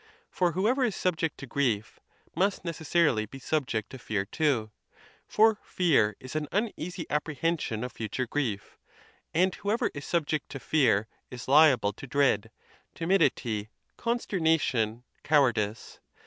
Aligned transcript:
For 0.31 0.53
whoever 0.53 0.83
is 0.83 0.95
subject 0.95 1.37
to 1.37 1.45
grief 1.45 1.99
must 2.35 2.65
necessarily 2.65 3.27
be 3.27 3.37
subject 3.37 3.91
to 3.91 3.99
fear 3.99 4.25
too, 4.25 4.71
for 5.27 5.59
fear 5.63 6.15
is 6.19 6.35
an 6.35 6.47
un 6.51 6.71
easy 6.75 7.05
apprehension 7.11 7.83
of 7.83 7.91
future 7.91 8.25
grief; 8.25 8.79
and 9.31 9.53
whoever 9.53 9.91
is 9.93 10.03
subject 10.03 10.49
to 10.49 10.59
fear 10.59 11.07
is 11.29 11.47
liable 11.47 11.93
to 11.93 12.07
dread, 12.07 12.49
timidity, 12.95 13.69
consternation, 13.95 15.03
coward 15.21 15.59
ice. 15.59 15.99